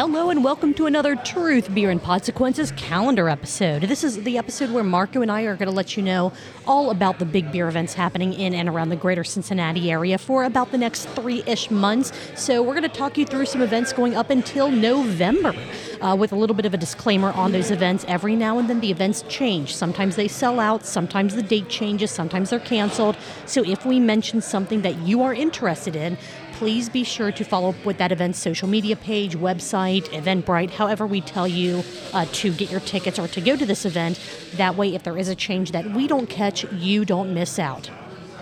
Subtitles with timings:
[0.00, 3.82] Hello and welcome to another Truth, Beer, and Consequences calendar episode.
[3.82, 6.32] This is the episode where Marco and I are going to let you know
[6.66, 10.44] all about the big beer events happening in and around the greater Cincinnati area for
[10.44, 12.12] about the next three ish months.
[12.34, 15.54] So, we're going to talk you through some events going up until November
[16.00, 18.06] uh, with a little bit of a disclaimer on those events.
[18.08, 19.76] Every now and then the events change.
[19.76, 23.18] Sometimes they sell out, sometimes the date changes, sometimes they're canceled.
[23.44, 26.16] So, if we mention something that you are interested in,
[26.60, 31.06] please be sure to follow up with that event's social media page, website, Eventbrite, however
[31.06, 31.82] we tell you
[32.12, 34.20] uh, to get your tickets or to go to this event.
[34.56, 37.90] That way, if there is a change that we don't catch, you don't miss out.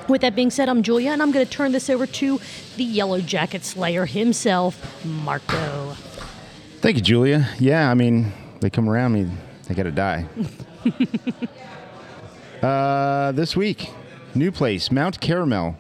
[0.09, 2.41] With that being said, I'm Julia, and I'm going to turn this over to
[2.77, 5.95] the Yellow Jacket Slayer himself, Marco.
[6.81, 7.49] Thank you, Julia.
[7.61, 9.31] Yeah, I mean, they come around me,
[9.69, 10.27] they got to die.
[12.67, 13.91] uh, this week,
[14.35, 15.77] new place, Mount Caramel.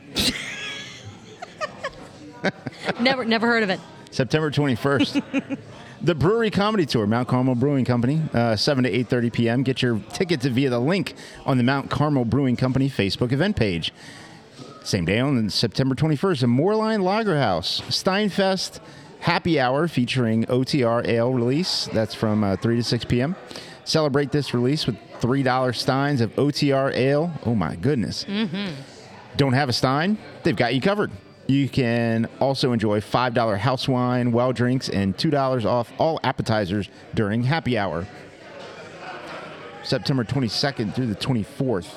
[3.00, 3.80] never, never heard of it.
[4.10, 5.58] September 21st.
[6.02, 9.62] the Brewery Comedy Tour, Mount Carmel Brewing Company, uh, 7 to 8.30 p.m.
[9.62, 13.92] Get your tickets via the link on the Mount Carmel Brewing Company Facebook event page.
[14.84, 18.80] Same day on September 21st, a Moerlein Lager House, Steinfest
[19.20, 21.88] Happy Hour featuring OTR Ale release.
[21.92, 23.36] That's from uh, 3 to 6 p.m.
[23.84, 27.32] Celebrate this release with $3 steins of OTR Ale.
[27.44, 28.24] Oh my goodness.
[28.24, 28.74] Mm-hmm.
[29.36, 30.18] Don't have a stein?
[30.42, 31.10] They've got you covered.
[31.48, 37.42] You can also enjoy $5 house wine, well drinks, and $2 off all appetizers during
[37.42, 38.06] happy hour.
[39.82, 41.88] September 22nd through the 24th.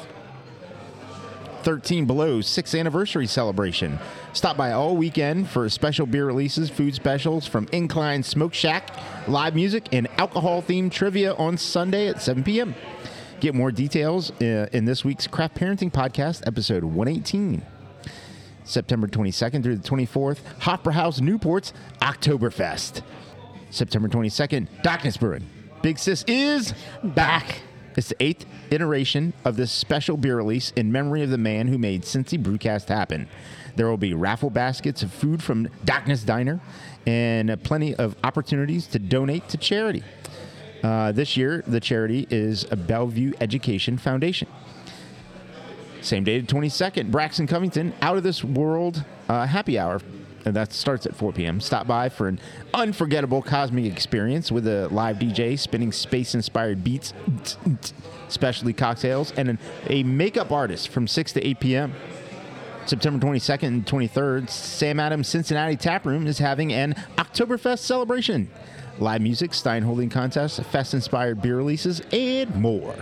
[1.64, 4.00] 13 Below 6th anniversary celebration.
[4.32, 8.90] Stop by all weekend for special beer releases, food specials from Incline Smoke Shack,
[9.28, 12.74] live music, and alcohol themed trivia on Sunday at 7 p.m.
[13.42, 17.62] Get more details uh, in this week's Craft Parenting Podcast, episode 118.
[18.72, 23.02] September 22nd through the 24th, Hofbräuhaus Newport's Oktoberfest.
[23.70, 25.48] September 22nd, Darkness Brewing.
[25.82, 26.74] Big Sis is
[27.04, 27.62] back.
[27.98, 31.78] It's the eighth iteration of this special beer release in memory of the man who
[31.78, 33.28] made Cincy Brewcast happen.
[33.76, 36.60] There will be raffle baskets of food from Darkness Diner
[37.06, 40.04] and plenty of opportunities to donate to charity.
[40.84, 44.48] Uh, this year, the charity is a Bellevue Education Foundation.
[46.02, 50.02] Same day, the 22nd, Braxton Covington, Out of This World uh, Happy Hour.
[50.46, 51.62] And that starts at 4 p.m.
[51.62, 52.40] Stop by for an
[52.74, 57.14] unforgettable cosmic experience with a live DJ spinning space inspired beats,
[58.28, 61.94] specialty cocktails, and an, a makeup artist from 6 to 8 p.m.
[62.88, 68.50] September 22nd and 23rd, Sam Adams Cincinnati Tap Room is having an Oktoberfest celebration.
[68.98, 72.96] Live music, Stein holding contest, fest inspired beer releases, and more.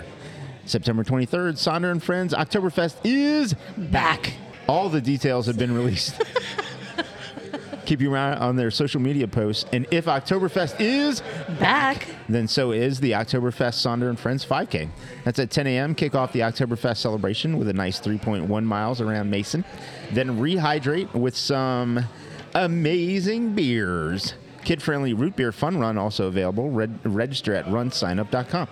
[0.70, 4.34] September 23rd, Sonder and Friends Oktoberfest is back.
[4.68, 6.22] All the details have been released.
[7.86, 9.66] Keep you around on their social media posts.
[9.74, 11.24] And if Oktoberfest is
[11.60, 14.90] back, then so is the Oktoberfest Sonder and Friends 5K.
[15.26, 15.96] That's at 10 a.m.
[15.96, 19.66] Kick off the Oktoberfest celebration with a nice 3.1 miles around Mason.
[20.12, 22.06] Then rehydrate with some
[22.54, 24.36] amazing beers.
[24.64, 26.70] Kid friendly root beer fun run also available.
[26.70, 28.68] Red, register at runsignup.com.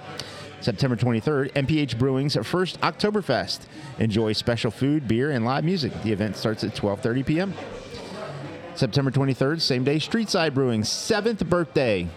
[0.60, 3.62] September 23rd, MPH Brewing's first Oktoberfest.
[4.00, 5.92] Enjoy special food, beer, and live music.
[6.04, 7.54] The event starts at 12:30 p.m.
[8.76, 12.08] September 23rd, same day, Streetside Brewing's seventh birthday.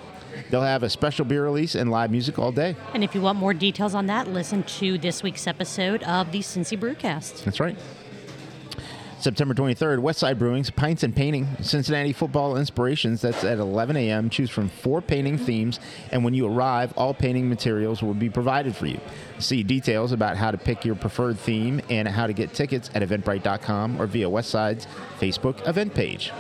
[0.51, 2.77] They'll have a special beer release and live music all day.
[2.93, 6.41] And if you want more details on that, listen to this week's episode of the
[6.41, 7.45] Cincy Brewcast.
[7.45, 7.77] That's right.
[9.21, 13.21] September 23rd, Westside Brewing's Pints and Painting, Cincinnati Football Inspirations.
[13.21, 14.31] That's at 11 a.m.
[14.31, 15.79] Choose from four painting themes,
[16.11, 18.99] and when you arrive, all painting materials will be provided for you.
[19.39, 23.03] See details about how to pick your preferred theme and how to get tickets at
[23.03, 24.87] eventbrite.com or via Westside's
[25.19, 26.33] Facebook event page.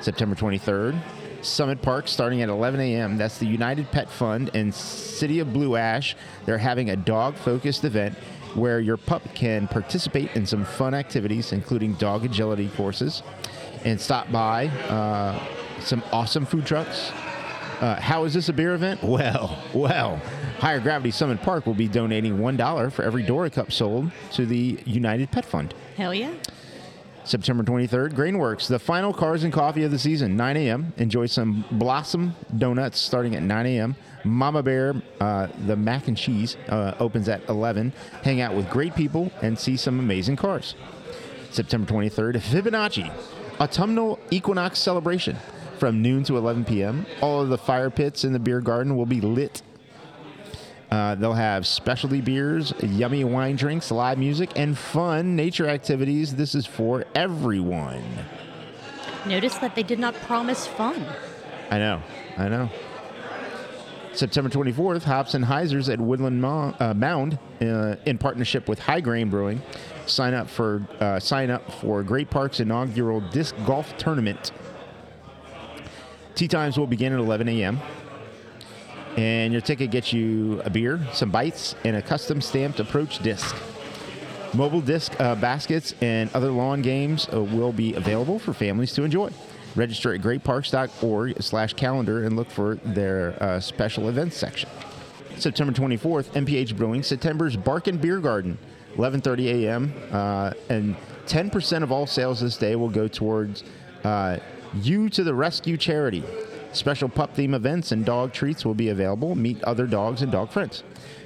[0.00, 1.00] September 23rd,
[1.42, 3.16] Summit Park starting at 11 a.m.
[3.16, 6.16] That's the United Pet Fund and City of Blue Ash.
[6.46, 8.16] They're having a dog focused event
[8.54, 13.22] where your pup can participate in some fun activities, including dog agility courses,
[13.84, 15.38] and stop by uh,
[15.80, 17.10] some awesome food trucks.
[17.80, 19.02] Uh, how is this a beer event?
[19.02, 20.16] Well, well,
[20.58, 24.80] Higher Gravity Summit Park will be donating $1 for every Dora Cup sold to the
[24.84, 25.74] United Pet Fund.
[25.96, 26.34] Hell yeah.
[27.28, 30.94] September 23rd, Grainworks, the final cars and coffee of the season, 9 a.m.
[30.96, 33.96] Enjoy some Blossom Donuts starting at 9 a.m.
[34.24, 37.92] Mama Bear, uh, the mac and cheese, uh, opens at 11.
[38.22, 40.74] Hang out with great people and see some amazing cars.
[41.50, 43.12] September 23rd, Fibonacci,
[43.60, 45.36] autumnal equinox celebration
[45.78, 47.04] from noon to 11 p.m.
[47.20, 49.60] All of the fire pits in the beer garden will be lit.
[50.90, 56.34] Uh, they'll have specialty beers, yummy wine drinks, live music, and fun nature activities.
[56.34, 58.02] This is for everyone.
[59.26, 61.04] Notice that they did not promise fun.
[61.70, 62.02] I know.
[62.38, 62.70] I know.
[64.14, 69.00] September 24th, Hops and Hyzers at Woodland Mo- uh, Mound uh, in partnership with High
[69.00, 69.62] Grain Brewing.
[70.06, 74.50] Sign up for uh, sign up for Great Park's inaugural disc golf tournament.
[76.34, 77.78] Tee times will begin at 11 a.m.
[79.18, 83.52] And your ticket gets you a beer, some bites, and a custom stamped approach disc.
[84.54, 89.02] Mobile disc uh, baskets and other lawn games uh, will be available for families to
[89.02, 89.32] enjoy.
[89.74, 94.70] Register at greatparks.org slash calendar and look for their uh, special events section.
[95.36, 98.56] September 24th, MPH Brewing, September's Barkin Beer Garden,
[98.94, 99.92] 11:30 a.m.
[100.12, 100.94] Uh, and
[101.26, 103.64] 10% of all sales this day will go towards
[104.04, 104.36] uh,
[104.74, 106.22] You to the Rescue charity.
[106.72, 109.34] Special pup theme events and dog treats will be available.
[109.34, 110.82] Meet other dogs and dog friends.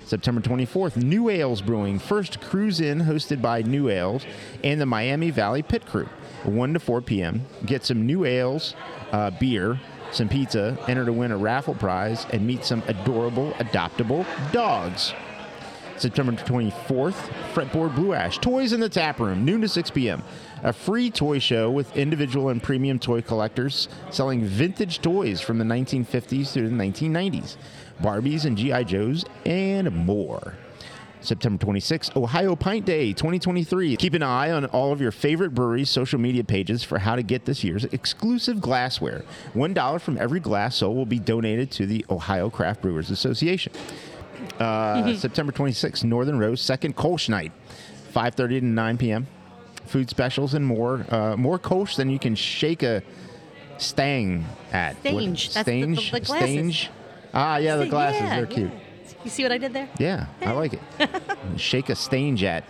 [0.06, 4.24] September 24th, New Ales Brewing, first cruise in hosted by New Ales
[4.62, 6.08] and the Miami Valley Pit Crew,
[6.44, 7.46] 1 to 4 p.m.
[7.64, 8.74] Get some New Ales
[9.12, 9.80] uh, beer,
[10.10, 15.14] some pizza, enter to win a raffle prize, and meet some adorable, adoptable dogs.
[16.02, 17.14] September 24th,
[17.54, 20.20] Fretboard Blue Ash, Toys in the Tap Room, noon to 6 p.m.
[20.64, 25.64] A free toy show with individual and premium toy collectors selling vintage toys from the
[25.64, 27.56] 1950s through the 1990s,
[28.02, 28.82] Barbies and G.I.
[28.82, 30.54] Joes, and more.
[31.20, 33.96] September 26th, Ohio Pint Day 2023.
[33.96, 37.22] Keep an eye on all of your favorite breweries' social media pages for how to
[37.22, 39.24] get this year's exclusive glassware.
[39.54, 43.72] $1 from every glass sold will be donated to the Ohio Craft Brewers Association.
[44.58, 47.52] Uh, September 26th, Northern Row's second Kolsch night,
[48.14, 49.26] 5:30 to 9 p.m.
[49.86, 51.04] Food specials and more.
[51.10, 53.02] Uh, more Kolsch than you can shake a
[53.78, 54.94] stang at.
[55.04, 55.52] What- Stange.
[55.54, 56.28] That's the- the- the glasses.
[56.30, 56.88] Stange.
[57.34, 58.20] Ah, yeah, the glasses.
[58.22, 58.70] Yeah, They're cute.
[58.70, 58.78] yeah.
[59.24, 59.88] You see what I did there?
[59.98, 60.80] Yeah, I like it.
[61.56, 62.64] Shake a stange at.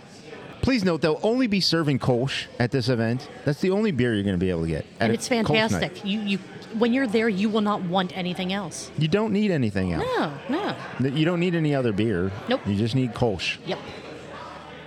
[0.63, 3.29] Please note they'll only be serving Kolsch at this event.
[3.43, 4.85] That's the only beer you're going to be able to get.
[5.01, 6.05] And it's fantastic.
[6.05, 6.39] You you
[6.79, 8.89] when you're there, you will not want anything else.
[8.97, 10.05] You don't need anything else.
[10.17, 10.75] No, no.
[11.09, 12.31] You don't need any other beer.
[12.47, 12.61] Nope.
[12.65, 13.57] You just need Kolsch.
[13.65, 13.77] Yep.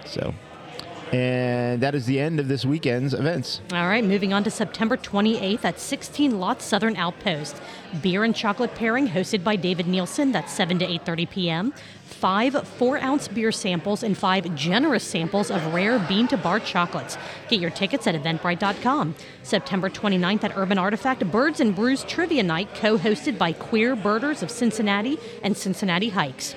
[0.06, 0.34] So,
[1.12, 3.60] and that is the end of this weekend's events.
[3.72, 7.60] All right, moving on to September 28th at 16 Lot Southern Outpost.
[8.02, 10.32] Beer and chocolate pairing hosted by David Nielsen.
[10.32, 11.74] That's 7 to 8.30 p.m.
[12.04, 17.18] Five four-ounce beer samples and five generous samples of rare bean-to-bar chocolates.
[17.48, 19.14] Get your tickets at eventbrite.com.
[19.42, 24.50] September 29th at Urban Artifact, Birds and Brews Trivia Night, co-hosted by Queer Birders of
[24.50, 26.54] Cincinnati and Cincinnati Hikes.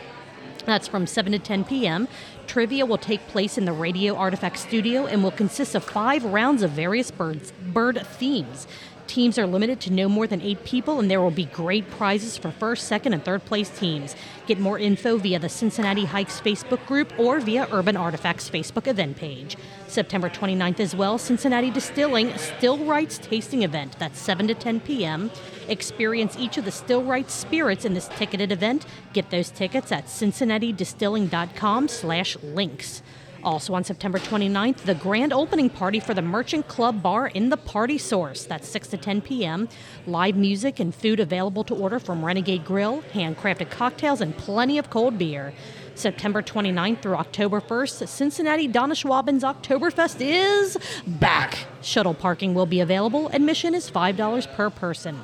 [0.66, 2.08] That's from 7 to 10 p.m.
[2.50, 6.64] Trivia will take place in the Radio Artifact Studio and will consist of five rounds
[6.64, 8.66] of various birds, bird themes.
[9.10, 12.38] Teams are limited to no more than eight people, and there will be great prizes
[12.38, 14.16] for first, second, and third place teams.
[14.46, 19.18] Get more info via the Cincinnati Hikes Facebook group or via Urban Artifacts Facebook event
[19.18, 19.58] page.
[19.88, 23.98] September 29th as well, Cincinnati Distilling Still Rights Tasting Event.
[23.98, 25.32] That's 7 to 10 p.m.
[25.68, 28.86] Experience each of the Still Rights spirits in this ticketed event.
[29.14, 33.02] Get those tickets at cincinnatidistilling.com slash links.
[33.44, 37.58] Also on September 29th, the grand opening party for the Merchant Club Bar in the
[37.58, 38.46] Party Source.
[38.46, 39.70] That's 6 to 10 p.m.
[40.06, 44.90] Live music and food available to order from Renegade Grill, handcrafted cocktails, and plenty of
[44.90, 45.54] cold beer.
[45.96, 51.58] September 29th through October 1st, Cincinnati Donna Oktoberfest is back.
[51.82, 53.28] Shuttle parking will be available.
[53.30, 55.20] Admission is $5 per person.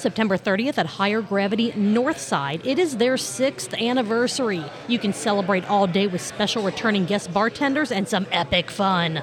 [0.00, 2.64] September 30th at Higher Gravity Northside.
[2.64, 4.64] It is their sixth anniversary.
[4.88, 9.22] You can celebrate all day with special returning guest bartenders and some epic fun.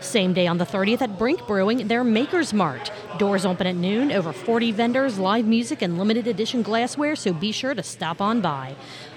[0.00, 2.92] Same day on the 30th at Brink Brewing, their Maker's Mart.
[3.18, 7.50] Doors open at noon, over 40 vendors, live music, and limited edition glassware, so be
[7.50, 8.76] sure to stop on by.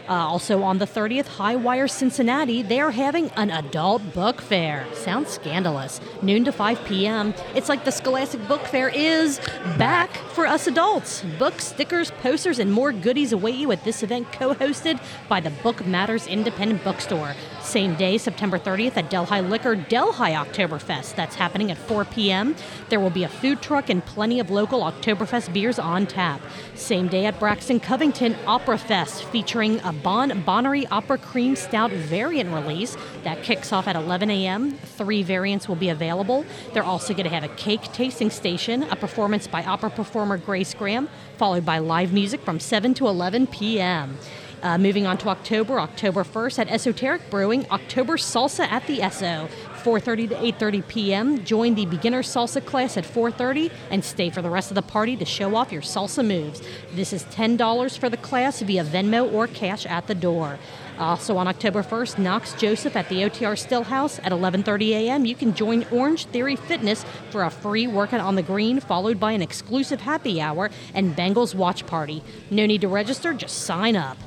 [0.09, 4.87] Uh, also on the 30th, Highwire Cincinnati, they're having an adult book fair.
[4.95, 6.01] Sounds scandalous.
[6.23, 7.31] Noon to 5 p.m.
[7.53, 9.39] It's like the Scholastic Book Fair is
[9.77, 11.23] back for us adults.
[11.37, 15.51] Books, stickers, posters, and more goodies await you at this event co hosted by the
[15.51, 17.35] Book Matters Independent Bookstore.
[17.61, 21.13] Same day, September 30th at Delhi Liquor Delhi Oktoberfest.
[21.13, 22.55] That's happening at 4 p.m.
[22.89, 26.41] There will be a food truck and plenty of local Oktoberfest beers on tap.
[26.73, 32.97] Same day at Braxton Covington Opera Fest featuring a BonBonerie Opera Cream Stout variant release
[33.23, 34.71] that kicks off at 11 a.m.
[34.71, 36.45] Three variants will be available.
[36.73, 40.73] They're also going to have a cake tasting station, a performance by opera performer Grace
[40.73, 44.17] Graham, followed by live music from 7 to 11 p.m.
[44.61, 49.49] Uh, moving on to October, October 1st at Esoteric Brewing, October Salsa at the Esso,
[49.83, 51.43] 4:30 to 8:30 p.m.
[51.43, 55.15] Join the beginner salsa class at 4:30 and stay for the rest of the party
[55.17, 56.61] to show off your salsa moves.
[56.93, 60.59] This is $10 for the class via Venmo or cash at the door.
[60.99, 65.25] Also on October 1st, Knox Joseph at the OTR Stillhouse at 11:30 a.m.
[65.25, 69.31] You can join Orange Theory Fitness for a free workout on the green, followed by
[69.31, 72.21] an exclusive happy hour and Bengals watch party.
[72.51, 74.17] No need to register, just sign up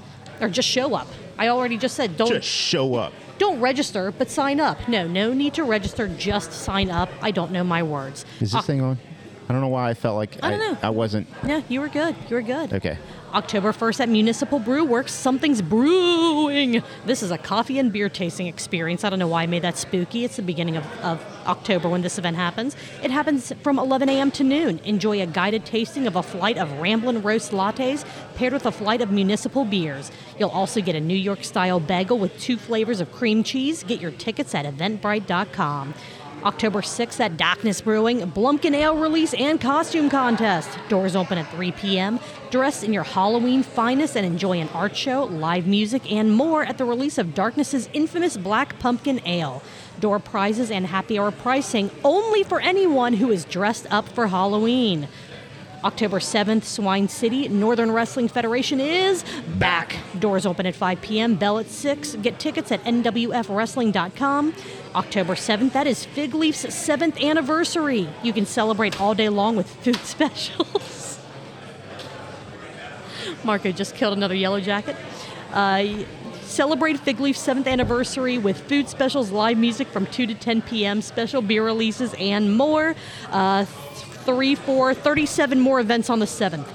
[0.41, 1.09] or just show up.
[1.39, 3.13] I already just said don't Just show up.
[3.43, 4.89] Don't register, but sign up.
[4.89, 7.11] No, no need to register, just sign up.
[7.21, 8.25] I don't know my words.
[8.41, 8.99] Is this Oc- thing on?
[9.49, 10.79] I don't know why I felt like I know.
[10.81, 11.27] I wasn't.
[11.43, 12.15] No, you were good.
[12.31, 12.73] You were good.
[12.73, 12.97] Okay.
[13.35, 16.83] October 1st at Municipal Brew Works, something's brewing.
[17.07, 19.05] This is a coffee and beer tasting experience.
[19.05, 20.25] I don't know why I made that spooky.
[20.25, 22.77] It's the beginning of, of October when this event happens.
[23.03, 24.31] It happens from 11 a.m.
[24.33, 24.81] to noon.
[24.85, 29.01] Enjoy a guided tasting of a flight of Ramblin' Roast lattes paired with a flight
[29.01, 30.11] of municipal beers.
[30.39, 33.83] You'll also get a New York style bagel with two flavors of cream cheese.
[33.83, 35.95] Get your tickets at eventbrite.com.
[36.45, 40.77] October 6th at Darkness Brewing, Blumpkin Ale release and costume contest.
[40.89, 42.19] Doors open at 3 p.m.
[42.51, 46.79] Dress in your Halloween finest and enjoy an art show, live music, and more at
[46.79, 49.63] the release of Darkness's infamous Black Pumpkin Ale.
[50.01, 55.09] Door prizes and happy hour pricing only for anyone who is dressed up for Halloween.
[55.85, 59.25] October 7th, Swine City, Northern Wrestling Federation is
[59.59, 59.97] back.
[60.19, 62.17] Doors open at 5 p.m., bell at 6.
[62.17, 64.55] Get tickets at nwfwrestling.com.
[64.95, 68.09] October 7th, that is Fig Leaf's 7th anniversary.
[68.23, 71.19] You can celebrate all day long with food specials.
[73.45, 74.97] Marco just killed another yellow jacket.
[75.53, 76.05] Uh,
[76.43, 81.03] celebrate Fig Leaf's 7th anniversary with food specials, live music from 2 to 10 p.m.,
[81.03, 82.95] special beer releases, and more.
[83.31, 83.65] Uh,
[84.25, 86.67] three, four, 37 more events on the 7th.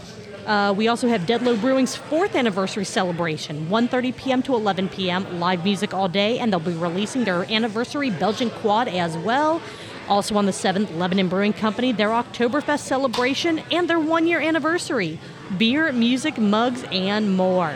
[0.46, 4.42] Uh, we also have Deadlow Brewing's fourth anniversary celebration, 1.30 p.m.
[4.44, 8.88] to 11 p.m., live music all day, and they'll be releasing their anniversary Belgian quad
[8.88, 9.62] as well.
[10.08, 15.20] Also on the 7th, Lebanon Brewing Company, their Oktoberfest celebration and their one year anniversary.
[15.58, 17.76] Beer, music, mugs, and more.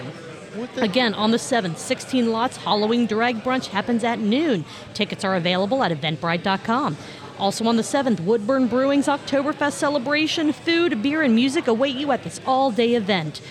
[0.77, 4.65] Again, on the 7th, 16 lots Halloween drag brunch happens at noon.
[4.93, 6.97] Tickets are available at eventbrite.com.
[7.41, 12.23] Also on the 7th, Woodburn Brewing's Oktoberfest celebration, food, beer, and music await you at
[12.23, 13.41] this all day event.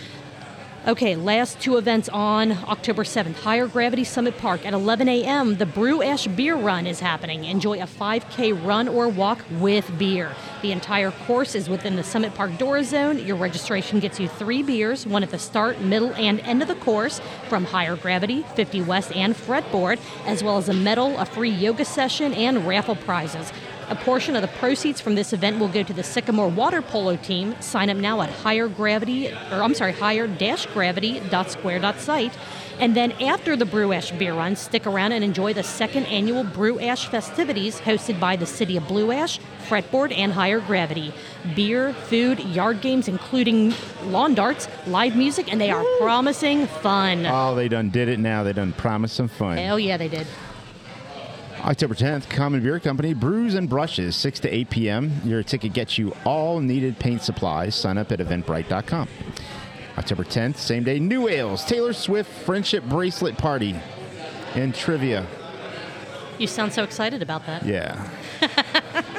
[0.87, 3.35] Okay, last two events on October 7th.
[3.35, 5.57] Higher Gravity Summit Park at 11 a.m.
[5.57, 7.45] The Brew Ash Beer Run is happening.
[7.45, 10.35] Enjoy a 5K run or walk with beer.
[10.63, 13.19] The entire course is within the Summit Park Dora Zone.
[13.19, 16.77] Your registration gets you three beers, one at the start, middle, and end of the
[16.77, 21.51] course from Higher Gravity, 50 West, and Fretboard, as well as a medal, a free
[21.51, 23.53] yoga session, and raffle prizes.
[23.91, 27.17] A portion of the proceeds from this event will go to the Sycamore Water Polo
[27.17, 27.61] team.
[27.61, 32.39] Sign up now at higher gravity, or I'm sorry, Higher-Dash-Gravity.square.site,
[32.79, 36.45] And then after the Brew Ash Beer Run, stick around and enjoy the second annual
[36.45, 41.13] Brew Ash festivities hosted by the City of Blue Ash, Fretboard, and Higher Gravity.
[41.57, 47.27] Beer, food, yard games, including lawn darts, live music, and they are promising fun.
[47.27, 48.45] Oh, they done did it now.
[48.45, 49.57] They done promised some fun.
[49.57, 50.29] Hell yeah, they did.
[51.65, 55.21] October 10th, Common Beer Company, Brews and Brushes, 6 to 8 p.m.
[55.25, 57.75] Your ticket gets you all needed paint supplies.
[57.75, 59.09] Sign up at eventbrite.com.
[59.99, 63.77] October 10th, same day, New Ales, Taylor Swift Friendship Bracelet Party
[64.55, 65.27] and Trivia.
[66.39, 67.67] You sound so excited about that.
[67.67, 68.09] Yeah.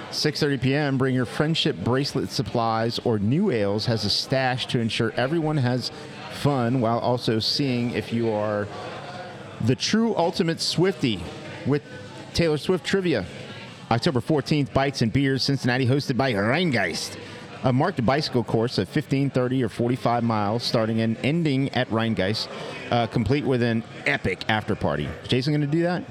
[0.10, 0.98] 6:30 p.m.
[0.98, 5.92] Bring your friendship bracelet supplies or New Ales has a stash to ensure everyone has
[6.32, 8.68] fun while also seeing if you are
[9.62, 11.22] the true ultimate Swifty
[11.68, 11.84] with
[12.34, 13.26] Taylor Swift trivia.
[13.90, 17.18] October 14th, Bikes and Beers, Cincinnati, hosted by Rheingeist.
[17.64, 22.48] A marked bicycle course of 15, 30, or 45 miles, starting and ending at Rheingeist,
[22.90, 25.08] uh, complete with an epic after party.
[25.24, 26.04] Is Jason going to do that?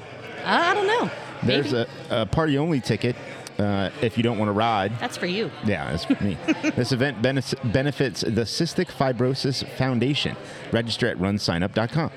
[0.44, 1.10] I don't know.
[1.42, 3.16] There's a, a party only ticket
[3.58, 4.98] uh, if you don't want to ride.
[4.98, 5.50] That's for you.
[5.64, 6.36] Yeah, that's for me.
[6.76, 10.36] this event bene- benefits the Cystic Fibrosis Foundation.
[10.70, 12.10] Register at runsignup.com.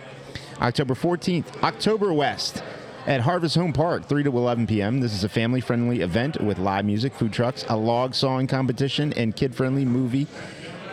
[0.62, 2.62] October 14th, October West
[3.06, 5.00] at Harvest Home Park, 3 to 11 p.m.
[5.02, 9.12] This is a family friendly event with live music, food trucks, a log sawing competition,
[9.14, 10.28] and kid friendly movie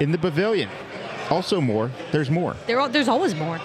[0.00, 0.69] in the pavilion.
[1.31, 1.90] Also, more.
[2.11, 2.57] There's more.
[2.67, 3.61] There, are- there's always more.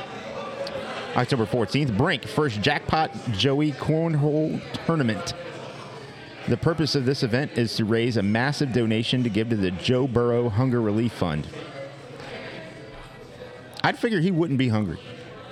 [1.15, 5.33] October 14th, Brink, first jackpot Joey Cornhole Tournament.
[6.47, 9.71] The purpose of this event is to raise a massive donation to give to the
[9.71, 11.47] Joe Burrow Hunger Relief Fund.
[13.83, 14.99] I'd figure he wouldn't be hungry.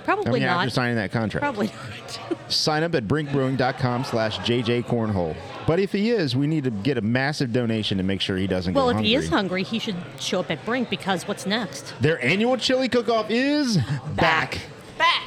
[0.04, 1.42] I Probably mean, after signing that contract.
[1.42, 2.30] Probably not.
[2.52, 5.34] Sign up at brinkbrewing.com slash JJ Cornhole.
[5.66, 8.46] But if he is, we need to get a massive donation to make sure he
[8.46, 9.08] doesn't well, if hungry.
[9.08, 11.94] he is hungry, he should show up at Brink because what's next?
[12.02, 13.78] Their annual chili cook-off is
[14.14, 14.60] back.
[14.98, 15.22] Back.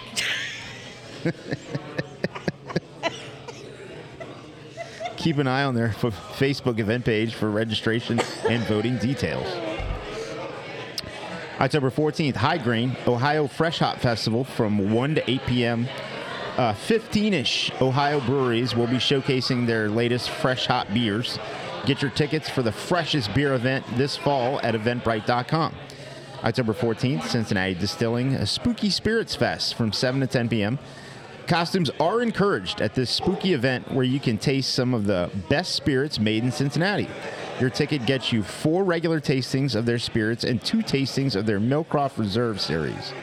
[5.18, 9.67] Keep an eye on their Facebook event page for registration and voting details.
[11.60, 15.88] October 14th, High Grain, Ohio Fresh Hop Festival from 1 to 8 p.m.
[16.56, 21.40] Uh, 15 ish Ohio breweries will be showcasing their latest fresh hop beers.
[21.86, 25.74] Get your tickets for the freshest beer event this fall at eventbrite.com.
[26.44, 30.78] October 14th, Cincinnati Distilling, a Spooky Spirits Fest from 7 to 10 p.m.
[31.48, 35.74] Costumes are encouraged at this spooky event where you can taste some of the best
[35.74, 37.08] spirits made in Cincinnati.
[37.60, 41.60] Your ticket gets you four regular tastings of their spirits and two tastings of their
[41.60, 43.14] Millcroft Reserve series.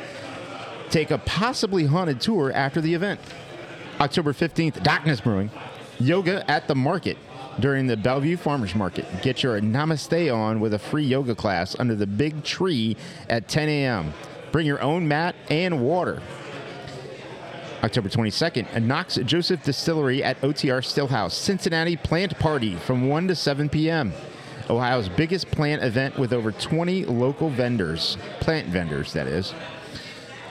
[0.91, 3.21] Take a possibly haunted tour after the event.
[4.01, 5.51] October 15th, Darkness Brewing,
[6.01, 7.17] yoga at the market
[7.61, 9.07] during the Bellevue Farmers Market.
[9.23, 12.97] Get your namaste on with a free yoga class under the big tree
[13.29, 14.13] at 10 a.m.
[14.51, 16.21] Bring your own mat and water.
[17.85, 23.37] October 22nd, a Knox Joseph Distillery at OTR Stillhouse, Cincinnati Plant Party from 1 to
[23.37, 24.15] 7 p.m.
[24.71, 29.53] Ohio's biggest plant event with over 20 local vendors, plant vendors, that is.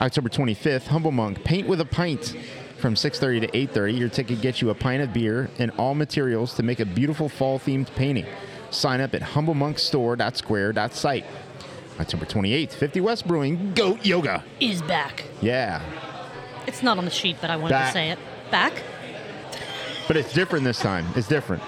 [0.00, 2.36] October 25th, Humble Monk, Paint with a Pint
[2.78, 3.98] from 6.30 to 8.30.
[3.98, 7.28] Your ticket gets you a pint of beer and all materials to make a beautiful
[7.28, 8.26] fall-themed painting.
[8.70, 11.24] Sign up at humblemonkstore.square.site.
[11.98, 14.44] October 28th, 50 West Brewing, Goat Yoga.
[14.60, 15.24] Is back.
[15.40, 15.82] Yeah,
[16.66, 17.86] It's not on the sheet, but I wanted Back.
[17.88, 18.18] to say it.
[18.50, 18.82] Back?
[20.06, 21.06] but it's different this time.
[21.16, 21.62] It's different.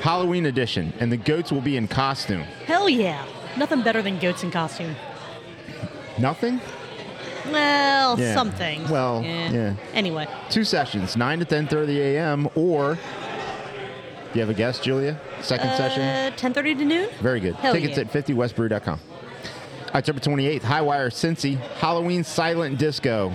[0.00, 2.40] Halloween edition, and the goats will be in costume.
[2.64, 3.22] Hell yeah.
[3.58, 4.96] Nothing better than goats in costume.
[6.18, 6.58] Nothing?
[7.52, 8.32] Well, Yeah.
[8.34, 8.88] some things.
[8.90, 9.50] Well, Eh.
[9.50, 9.72] yeah.
[9.92, 12.94] Anyway, Two sessions, 9 to 10.30 a.m., or...
[12.94, 15.20] Do you have a guess, Julia?
[15.42, 16.02] Second session?
[16.02, 17.08] uh, 10:30 to noon.
[17.20, 17.56] Very good.
[17.56, 18.04] Hell Tickets yeah.
[18.04, 19.00] at 50westbrew.com.
[19.92, 23.32] October 28th, Highwire Cincy, Halloween Silent Disco.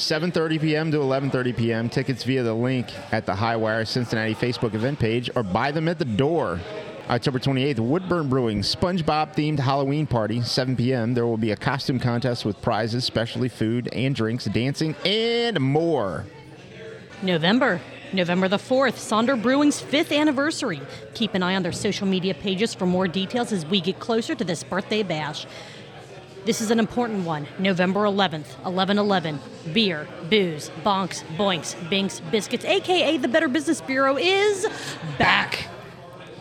[0.00, 0.90] 7.30 p.m.
[0.90, 1.88] to 11.30 p.m.
[1.90, 5.98] Tickets via the link at the Highwire Cincinnati Facebook event page or buy them at
[5.98, 6.58] the door.
[7.10, 11.12] October 28th, Woodburn Brewing, SpongeBob themed Halloween party, 7 p.m.
[11.12, 16.24] There will be a costume contest with prizes, specialty food and drinks, dancing, and more.
[17.22, 17.80] November.
[18.12, 20.80] November the 4th, Sonder Brewing's fifth anniversary.
[21.14, 24.34] Keep an eye on their social media pages for more details as we get closer
[24.34, 25.46] to this birthday bash.
[26.44, 27.46] This is an important one.
[27.58, 29.38] November 11th, 1111.
[29.74, 34.66] Beer, booze, bonks, boinks, binks, biscuits, aka the Better Business Bureau, is
[35.18, 35.68] back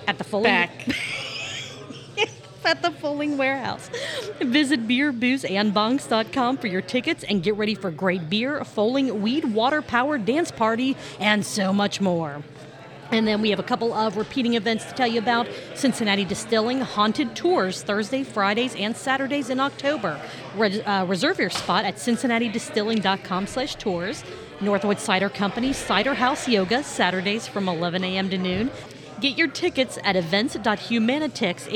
[0.08, 0.44] at the Fulling.
[0.44, 0.88] Back.
[2.66, 3.90] at the Fulling Warehouse.
[4.40, 10.26] Visit beerboozeandbonks.com for your tickets and get ready for great beer, Fulling weed water powered
[10.26, 12.42] dance party, and so much more.
[13.12, 15.48] And then we have a couple of repeating events to tell you about.
[15.76, 20.20] Cincinnati Distilling Haunted Tours Thursday, Fridays, and Saturdays in October.
[20.56, 24.24] Re- uh, reserve your spot at cincinnatidistilling.com slash tours.
[24.62, 28.30] Northwood Cider Company Cider House Yoga Saturdays from 11 a.m.
[28.30, 28.72] to noon.
[29.20, 31.68] Get your tickets at events.humanitix,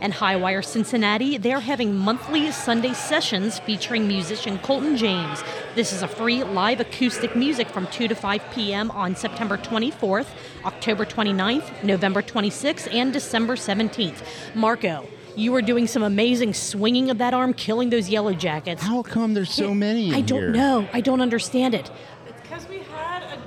[0.00, 1.38] and Highwire Cincinnati.
[1.38, 5.42] They're having monthly Sunday sessions featuring musician Colton James.
[5.74, 8.92] This is a free live acoustic music from 2 to 5 p.m.
[8.92, 10.28] on September 24th,
[10.64, 14.22] October 29th, November 26th, and December 17th.
[14.54, 18.82] Marco, you were doing some amazing swinging of that arm, killing those yellow jackets.
[18.82, 20.50] How come there's so many I don't here?
[20.52, 20.88] know.
[20.92, 21.90] I don't understand it.
[22.28, 23.38] It's because we had a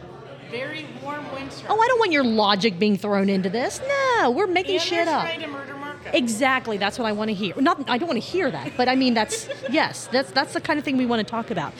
[0.52, 1.66] very warm winter.
[1.70, 3.82] Oh, I don't want your logic being thrown into this.
[3.88, 5.24] No, we're making and shit up.
[5.24, 6.10] trying to murder Marco.
[6.14, 6.78] Exactly.
[6.78, 7.56] That's what I want to hear.
[7.60, 10.62] Not, I don't want to hear that, but I mean, that's yes, that's that's the
[10.62, 11.74] kind of thing we want to talk about.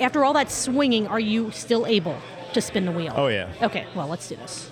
[0.00, 2.18] After all that swinging, are you still able
[2.54, 3.12] to spin the wheel?
[3.16, 3.52] Oh, yeah.
[3.62, 3.86] Okay.
[3.94, 4.70] Well, let's do this.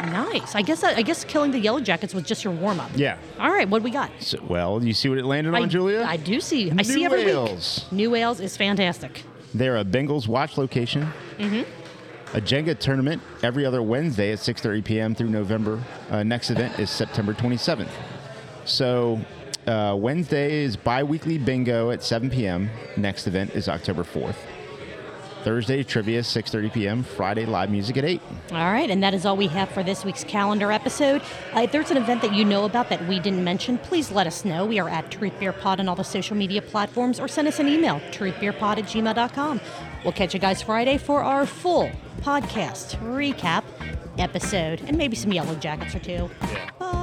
[0.00, 0.54] Nice.
[0.54, 2.90] I guess I guess killing the yellow jackets was just your warm up.
[2.94, 3.18] Yeah.
[3.38, 3.68] All right.
[3.68, 4.10] What do we got?
[4.18, 6.04] So, well, you see what it landed on, I, Julia?
[6.08, 6.70] I do see.
[6.70, 7.84] I see New every Ales.
[7.84, 7.92] week.
[7.92, 9.24] New Ales is fantastic.
[9.54, 11.08] They're a Bengals watch location.
[11.38, 12.36] Mm-hmm.
[12.36, 15.14] A Jenga tournament every other Wednesday at 6:30 p.m.
[15.14, 15.82] through November.
[16.10, 17.90] Uh, next event is September 27th.
[18.64, 19.20] So
[19.66, 22.70] uh, Wednesday is bi-weekly bingo at 7 p.m.
[22.96, 24.36] Next event is October 4th.
[25.42, 27.02] Thursday trivia 6:30 p.m.
[27.02, 28.20] Friday live music at 8.
[28.52, 31.22] All right, and that is all we have for this week's calendar episode.
[31.54, 34.26] Uh, if there's an event that you know about that we didn't mention, please let
[34.26, 34.66] us know.
[34.66, 37.58] We are at Truth Beer Pod on all the social media platforms, or send us
[37.58, 39.60] an email, truthbeerpod at gmail.com.
[40.04, 43.64] We'll catch you guys Friday for our full podcast recap
[44.18, 46.30] episode, and maybe some yellow jackets or two.
[46.42, 46.99] Yeah.